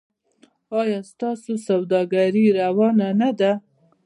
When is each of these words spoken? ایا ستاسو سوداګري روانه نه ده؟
ایا 0.79 0.99
ستاسو 1.11 1.51
سوداګري 1.67 2.45
روانه 2.59 3.07
نه 3.19 3.29
ده؟ 3.39 3.51